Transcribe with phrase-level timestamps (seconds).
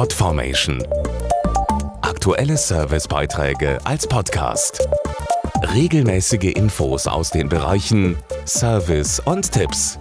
[0.00, 0.82] Podformation.
[2.00, 4.88] Aktuelle Servicebeiträge als Podcast.
[5.74, 8.16] Regelmäßige Infos aus den Bereichen
[8.46, 9.98] Service und Tipps.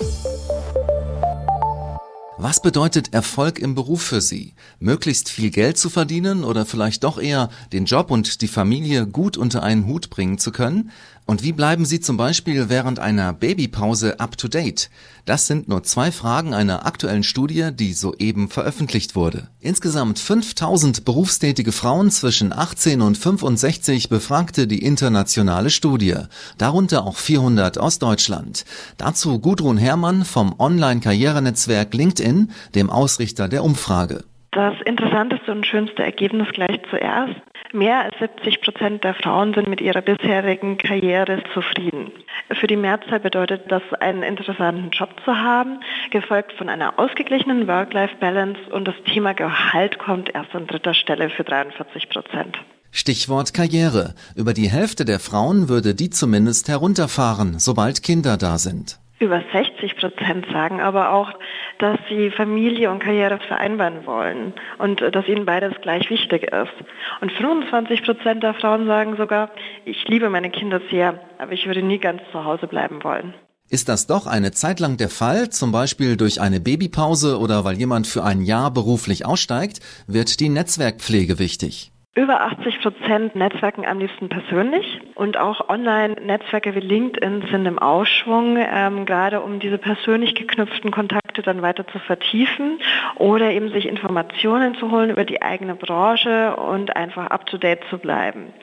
[2.38, 4.54] Was bedeutet Erfolg im Beruf für Sie?
[4.80, 9.36] Möglichst viel Geld zu verdienen oder vielleicht doch eher den Job und die Familie gut
[9.36, 10.92] unter einen Hut bringen zu können?
[11.30, 14.90] Und wie bleiben Sie zum Beispiel während einer Babypause up to date?
[15.26, 19.48] Das sind nur zwei Fragen einer aktuellen Studie, die soeben veröffentlicht wurde.
[19.60, 26.16] Insgesamt 5000 berufstätige Frauen zwischen 18 und 65 befragte die internationale Studie,
[26.58, 28.66] darunter auch 400 aus Deutschland.
[28.98, 34.24] Dazu Gudrun Herrmann vom Online-Karrierenetzwerk LinkedIn, dem Ausrichter der Umfrage.
[34.52, 37.36] Das interessanteste und schönste Ergebnis gleich zuerst.
[37.72, 42.12] Mehr als 70 Prozent der Frauen sind mit ihrer bisherigen Karriere zufrieden.
[42.52, 48.60] Für die Mehrzahl bedeutet das, einen interessanten Job zu haben, gefolgt von einer ausgeglichenen Work-Life-Balance
[48.72, 52.58] und das Thema Gehalt kommt erst an dritter Stelle für 43 Prozent.
[52.92, 54.16] Stichwort Karriere.
[54.36, 59.00] Über die Hälfte der Frauen würde die zumindest herunterfahren, sobald Kinder da sind.
[59.20, 61.32] Über 60 Prozent sagen aber auch,
[61.78, 66.74] dass sie Familie und Karriere vereinbaren wollen und dass ihnen beides gleich wichtig ist.
[67.20, 69.52] Und 25 Prozent der Frauen sagen sogar,
[69.84, 73.34] ich liebe meine Kinder sehr, aber ich würde nie ganz zu Hause bleiben wollen.
[73.70, 77.78] Ist das doch eine Zeit lang der Fall, zum Beispiel durch eine Babypause oder weil
[77.78, 81.92] jemand für ein Jahr beruflich aussteigt, wird die Netzwerkpflege wichtig.
[82.16, 88.58] Über 80 Prozent netzwerken am liebsten persönlich und auch Online-Netzwerke wie LinkedIn sind im Aufschwung,
[88.58, 92.80] ähm, gerade um diese persönlich geknüpften Kontakte dann weiter zu vertiefen
[93.16, 98.54] oder eben sich Informationen zu holen über die eigene Branche und einfach up-to-date zu bleiben.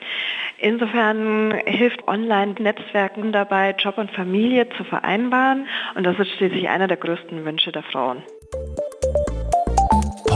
[0.57, 6.97] Insofern hilft Online-Netzwerken dabei, Job und Familie zu vereinbaren und das ist schließlich einer der
[6.97, 8.23] größten Wünsche der Frauen